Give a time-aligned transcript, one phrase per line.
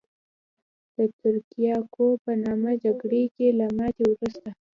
[0.95, 4.49] د تریاکو په نامه جګړه کې له ماتې وروسته.